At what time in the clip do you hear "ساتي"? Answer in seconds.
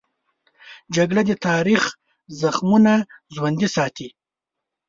3.75-4.09